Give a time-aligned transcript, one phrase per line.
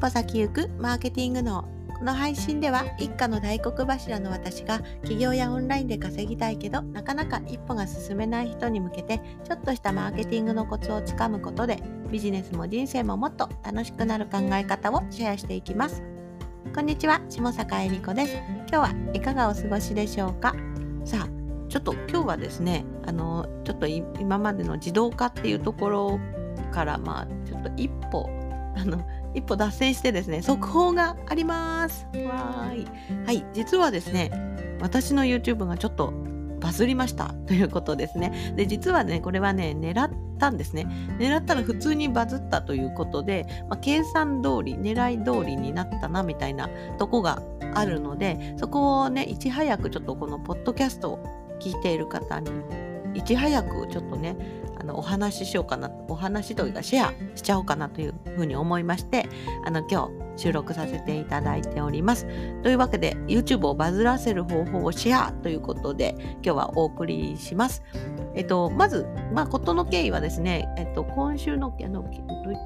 [0.00, 1.68] 歩先行くマーケティングの
[1.98, 16.02] この配信では一家の大黒柱の私が起業やオンラインで稼ぎたいけどなかなか一歩が進めない人に向けてちょっとしたマーケティングのコツをつかむことでビジネスも人生ももっと楽しくなる考え方をシェアしていきます。
[16.74, 18.36] こんにちは、下坂恵理子です。
[18.36, 20.54] 今日はいかがお過ごしでしょうか？
[21.04, 21.28] さあ、
[21.68, 26.20] ちょっと今日はですね、あの、ちょっと今までの自動化っていうところ
[26.72, 28.30] からまあちょっと一歩
[28.76, 32.06] あの一歩脱線してですね、速報があります。
[32.26, 32.86] わーい。
[33.26, 34.30] はい、実はですね、
[34.80, 36.12] 私の YouTube がちょっと
[36.60, 38.54] バズりましたということですね。
[38.56, 40.86] で、実はね、これはね、狙ったんですね。
[41.18, 47.42] 狙ったら普通にバズったということで、まあ、計算通り、狙い通りになったなみたいなとこが
[47.74, 51.24] あるので、そこをね、いち早くちょっとこのポッドキャストを
[51.60, 52.50] 聞いている方に
[53.14, 54.36] いち早くちょっとね
[54.78, 59.28] あのお話ししようかなお話というかシェアしちゃおうかなというふうに思いまして
[59.64, 62.26] あの今日収録させていただいております。
[62.62, 67.82] というわけで YouTube をバズらせる方法をシェアということで今日はお送りします。
[68.34, 72.04] えっと、まず、まあ、ことの経緯はですね、えっと、今週のあの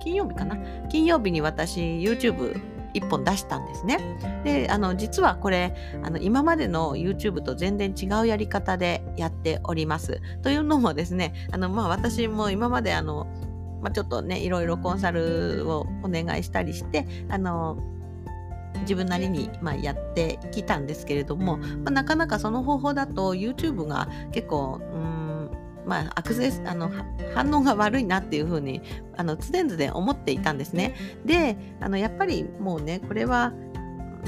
[0.00, 0.56] 金曜日かな？
[0.88, 2.60] 金曜日に私 YouTube
[2.94, 3.98] 1本出したんですね。
[4.44, 10.20] で、あの、実はこれ、あの、今までの YouTube と全然違うやり方でやっております。
[10.42, 13.26] というのもですね、あの、まあ、私も今まであの、
[13.82, 17.76] まあ、ちょっとね、いろいろコンサルをお願いしたりして、あの、
[18.80, 25.23] 自分なりに、まあ、やってきたんですけれども、まあ、なかなかその方法だと YouTube が結構、うん
[25.86, 26.90] まあ、アクセス、あの、
[27.34, 28.82] 反応が悪いなっていうふうに、
[29.16, 30.94] あの、常々思っていたんですね。
[31.24, 33.52] で、あの、やっぱりもうね、これは、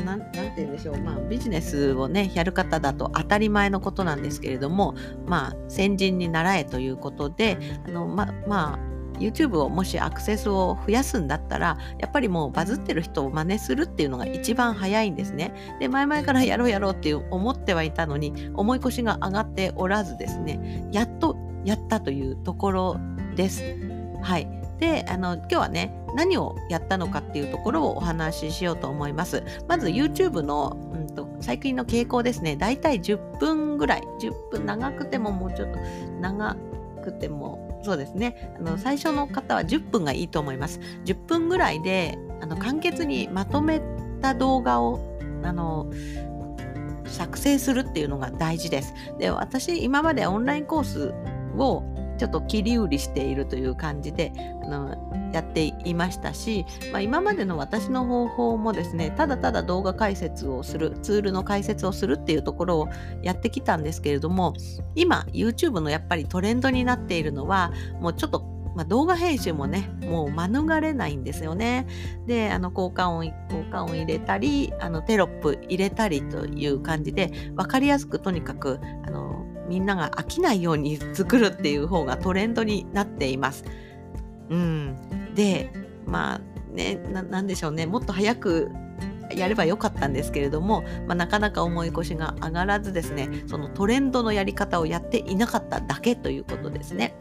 [0.05, 4.95] なんなんて言うんでしょう、まあ、ビジネスをね、やる方だと当たり前のことなんですけれども、
[5.27, 15.77] まあ、先人に習えということで、あの、ま、まあ、YouTube をもしアクセスを増やすんだったら、やっぱりもうバズってる人を真似するっていうのが一番早いんですね。
[15.81, 22.97] で、前々からやろうやろうって思ってはいたのに、重い腰が上がっておらずですね、やっとやったというところ
[23.35, 23.63] です。
[24.23, 24.49] はい。
[24.79, 29.43] で、あの、今日はね、何をやったのかっていうところをお話ししようと思います。
[29.69, 32.57] まず YouTube の、うんと、最近の傾向ですね。
[32.57, 34.03] だいたい10分ぐらい。
[34.21, 35.79] 10分長くてももうちょっと
[36.21, 36.57] 長
[37.03, 38.55] くても、そうですね。
[38.59, 40.81] あの、最初の方は10分がいいと思います。
[41.05, 43.81] 10分ぐらいで、あの、簡潔にまとめ
[44.21, 45.01] た動画を、
[45.43, 45.91] あの、
[47.07, 48.95] 作成するっていうのが大事です。
[49.19, 51.15] で、私、今までオンラインコース
[51.57, 51.85] を
[52.19, 54.33] ちょっと切り売りしているという感じで
[54.65, 62.89] あのやっていましたし、まあ、今までの私の方法もですねただただ動画解説をするツールの解説をするっていうところを
[63.23, 64.55] やってきたんですけれども
[64.95, 71.87] 今 YouTube のやっぱりトレンドになっているのはもうちょっとまあ、動画編集もね、もう免れないんですよね。
[72.27, 79.26] で、あの、効果音、効果音入れたり、あの、テロップ入れたりという感じで、わかりやすくとにかく、あの、
[79.69, 83.65] みんなが飽きないように作るっていう方がトレンドになっています。
[84.49, 85.71] うん、で
[86.07, 88.71] まあねなんでしょうねもっと早く
[89.35, 97.15] やればよかったんですけれども、まあ、なかなか重い腰が上がらずですねそのトレンドのやり方をやっていなかっただけということですね。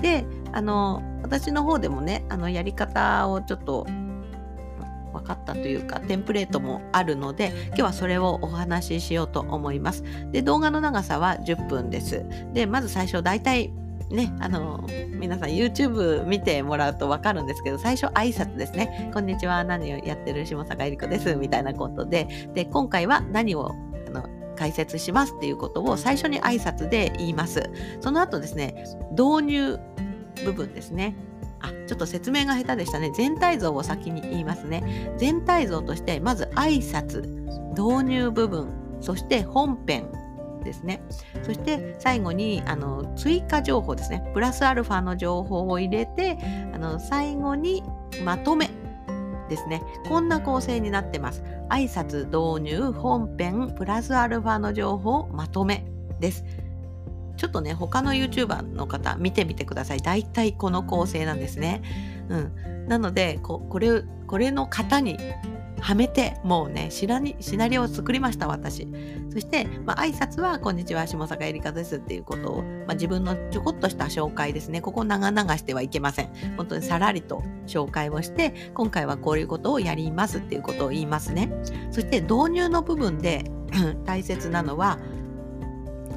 [0.00, 3.86] であの私の方でもねあのやり方をちょっと
[5.14, 10.04] 分かったというかテンプレートもあるので今日はそれをお話ししようと思います。
[10.32, 12.24] で動画の長さは10分です。
[12.52, 13.72] でまず最初大体
[14.10, 14.86] ね、あの、
[15.18, 19.10] 皆さん YouTube 見てもらうとわかるんですけど、最初挨拶ですね。
[19.14, 23.72] こんにちは、何をやってる下坂えり子です、みたいなことで、で、今回は何を
[24.06, 27.70] あの解説しますっていうことを最初に挨拶で言います。
[28.00, 29.78] その後ですね、導入
[30.44, 31.16] 部分ですね。
[31.64, 33.12] あ、ちょっと説明が下手でしたね。
[33.14, 35.14] 全体像を先に言いますね。
[35.16, 37.22] 全体像として、まず挨拶、
[37.70, 38.68] 導入部分、
[39.00, 40.06] そして本編
[40.64, 41.02] ですね。
[41.42, 44.28] そして最後にあの追加情報ですね。
[44.34, 46.38] プラスアルファの情報を入れて、
[46.72, 47.82] あの最後に
[48.24, 48.70] まとめ
[49.48, 49.82] ですね。
[50.08, 51.42] こんな構成になってます。
[51.68, 55.86] 挨拶、導入、本編、プラスアルファの情報、まとめ
[56.20, 56.44] です。
[57.44, 60.00] ちょっとね、他の YouTuber の方見てみてください。
[60.00, 61.82] 大体この構成なんですね。
[62.30, 62.88] うん。
[62.88, 65.18] なので、ここれ、これの型に
[65.78, 68.88] はめて、もうね、シナシナリオを作りました、私。
[69.30, 74.80] そして、まあ、挨拶は、こんにちは、下坂えりかですっていうことを、まあ、自分のちょこっとした紹介ですね。
[74.80, 76.30] ここ長々してはいけません。
[76.56, 81.52] 本当にさらりと紹介をして、今回はこういうことをやりますっていうことを言いますね。
[81.90, 83.44] そして、導入の部分で
[84.06, 84.98] 大切なのは、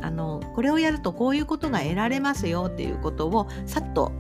[0.02, 4.12] あのこれをやるとこういうことが得られますよっていうことをさっと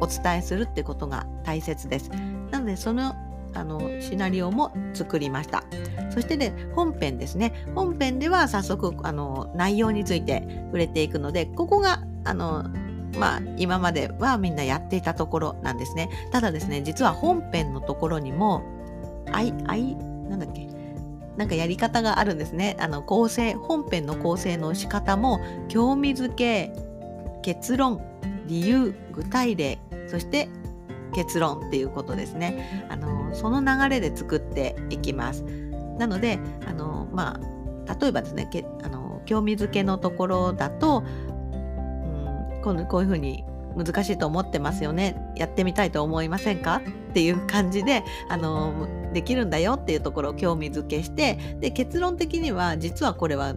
[0.00, 2.10] お伝えするってことが大切です。
[2.50, 3.14] なのでその
[3.54, 5.64] あのシナリオも作りました。
[6.10, 7.64] そしてね本編ですね。
[7.74, 12.64] 本編では早速あの内容について触れていくのでここがあの
[13.18, 16.10] まあ今まではみんなやっていたところなんですね。
[16.32, 18.62] ただですね実は本編のところにも
[19.32, 19.96] あいあい
[20.28, 20.68] なんだっけ？
[21.36, 22.76] なんかやり方があるんですね。
[22.80, 26.72] あの構成本編の構成の仕方も興味づけ
[27.42, 28.00] 結論
[28.46, 29.78] 理由具体例
[30.08, 30.48] そして
[31.14, 32.86] 結論っていうことですね。
[32.88, 35.44] あのその流れで作っていきます。
[35.98, 36.38] なので
[36.68, 37.40] あのま
[37.88, 43.44] あ例えばですねけあの興味づけのところだと、うん、こうこういうふうに
[43.76, 46.82] 難しいと思ってますよねやってみたいと思いませんか？
[47.10, 53.54] っていう感じであのできるんだよっていうところを興味づけしてで結論的には実はこれは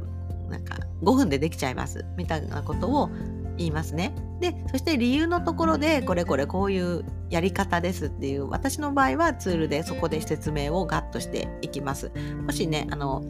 [0.47, 3.09] なんか5分でできちゃいますみたいなことを
[3.57, 4.15] 言いますね。
[4.39, 12.09] でそして理由のところでこれこれこういうやり方ですっていう私の場合はツールでそこで説明をガッとしていきます。
[12.45, 13.21] もしねあの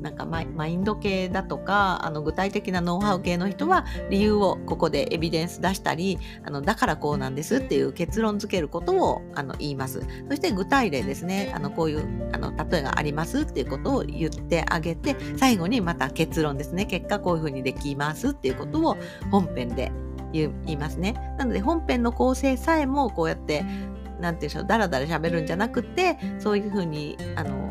[0.00, 10.00] なんかマインド系だとかあの具体的なノウハウ系の人は理由をここでエビデンス出したりあのだからこうなんですっていう結論付けることをあの言います。
[10.28, 11.52] そして具体例ですね。
[11.54, 16.86] あのこういうあの例えがありますっていうことを言ってあげて最後にまた結論ですね。
[16.86, 18.96] 結果こういうふうにできますっていうことを
[19.30, 19.92] 本編で
[20.32, 21.14] 言いますね。
[21.38, 27.70] なので本編の構成さえもこうやって何て言うんでしょうだらだら喋るんじゃなくてそういうふうにあの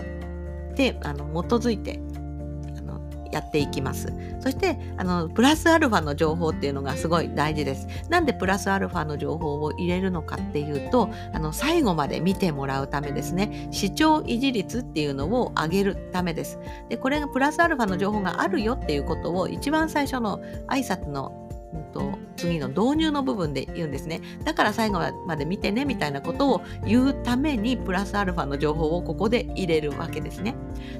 [0.75, 1.99] であの基づいて
[3.31, 4.13] やっていきます。
[4.39, 7.87] そしてあのプラスアルファの情報っていうのがすごい大事です。
[8.09, 13.67] なんでプラスアルファの情報を入れるのかっていうとあの最後まで見てもらうためですね。
[13.71, 16.59] 視聴維持率っていうのを上げるためです。
[16.89, 24.21] でこれがプラスアルファの情報があるよっていうことを一番最初の挨拶のうんと、次の導入の部分で言うんですね。
[24.43, 30.55] だから最後まで見てねみたいなことを言うためにプラスアルファの情報をここで入れるわけですね。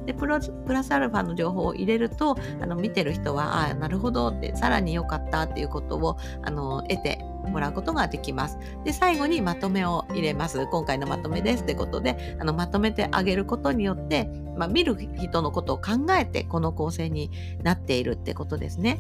[0.06, 0.52] でプラス
[0.92, 7.20] アルファの情報を入れるとあの見てる人はああなるほどってさらに良かったっていうことをあの得て
[7.50, 8.58] もらうことができます。
[8.84, 10.66] で、最後にまとめを入れます。
[10.68, 17.32] 今回のまとめですってことで、あのまとめてあげることによって、まあ、見る人のことを考えてこの構成に
[17.64, 19.00] なっているってことですね。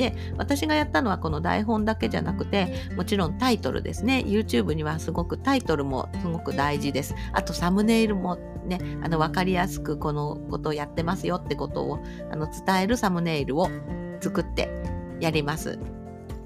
[0.00, 4.24] で私がやったのはこの台本だけじゃなくてもちろんタイトルですね。
[4.26, 7.14] YouTube にはすごくタイトルもすごく大事です。
[7.34, 12.02] あとサムネイルもねあの分かりやすくこのことをやってますよってことを
[12.32, 13.68] あの伝えるサムネイルを
[14.22, 14.70] 作って
[15.20, 15.78] やります。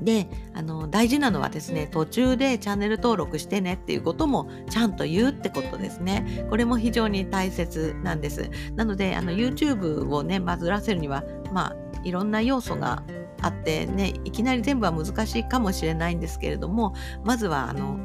[0.02, 6.44] であの大事なのはですね途中でチャンネル登録してねっていうこともちゃんと言うってことですね。
[6.50, 8.50] これも非常に大切なんです。
[8.74, 11.22] なのであの YouTube をねバズらせるには
[11.52, 13.02] まあいろんな要素が
[13.40, 16.94] あってねいきなり全部は難しいかもしれないんですけれども
[17.24, 17.98] まずはあの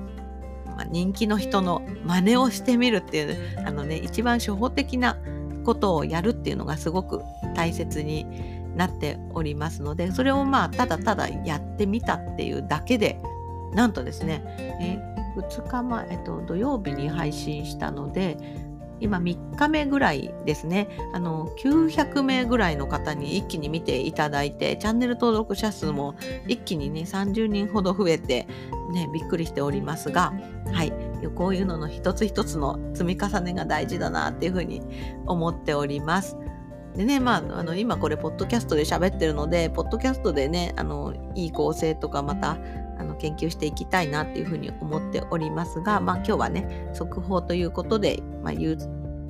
[0.89, 5.17] 人気の人の真似をしてみるっていうあのね一番初歩的な
[5.65, 7.21] ことをやるっていうのがすごく
[7.55, 8.25] 大切に
[8.75, 13.19] なっておりますのでそれをまあただただやってみたっていうだけで
[13.73, 14.41] なんとですね、
[14.81, 14.97] え
[15.37, 18.37] 2日前、えっと、土曜日に配信したので
[18.99, 26.15] 今3日目ぐらいですねあの900名ぐらいの方に一気に見ていただいてチャンネル登録者数も
[26.47, 28.47] 一気にね30人ほど増えて
[28.91, 30.33] ねびっくりしておりますが
[30.71, 30.93] はい
[31.35, 34.81] こういうのの一つ一つの積み重ねが大事だなっていうふうに
[35.25, 36.37] 思っております。
[36.95, 42.57] でね、まあ、あの今これ、ポッドキャストで喋ってるので、ポッドキャストでね、あのいい構成とか、また
[42.99, 48.53] あの研究していきたいなっていうふうに思っておりますが、まあ、今日はね速報ということで、まあ、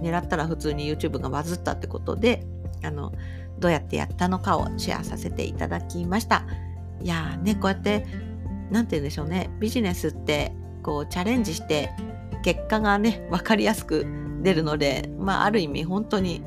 [0.01, 2.46] 狙ったら普通に YouTube がバズったってことで
[2.84, 3.13] あの
[3.60, 6.46] どうやってやったのかをシェアさせていただきました。
[7.01, 8.06] いやーねこうやって
[8.72, 10.53] 何て言うんでしょうねビジネスって
[10.84, 11.89] こうチャレンジして
[12.44, 14.06] 結果がね分かりやすく
[14.41, 16.44] 出るのでまあある意味本当に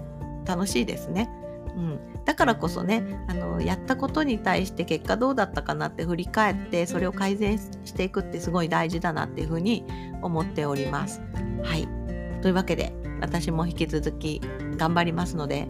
[0.46, 1.30] 楽しいですね。
[1.74, 9.84] うん、だからこそねあのやったことに対して結果どうだったかなって振り返ってそれを改善していくってすごい大事だなっていうふうに
[10.20, 11.22] 思っております。
[11.62, 11.88] はい
[12.42, 14.40] というわけで私も引き続き
[14.76, 15.66] 頑張りますので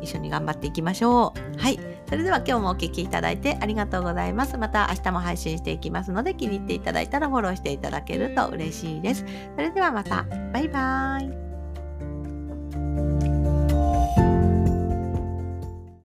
[0.00, 1.58] 一緒に頑張っていきましょう。
[1.58, 1.78] はい。
[2.08, 4.56] それでは今日もお聴きいただいてありがとうございます。
[4.56, 9.24] また明日も配信していきますので気に入っていただいたらフォローしていただけると嬉しいです。
[9.54, 10.24] それではまた。
[10.52, 11.39] バイバーイ。